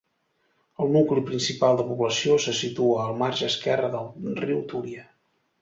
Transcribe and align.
El 0.85 0.89
nucli 0.95 1.23
principal 1.27 1.77
de 1.81 1.85
població 1.91 2.39
se 2.47 2.55
situa 2.63 3.05
al 3.05 3.15
marge 3.23 3.47
esquerre 3.55 3.93
del 3.97 4.35
riu 4.45 4.65
Túria. 4.73 5.07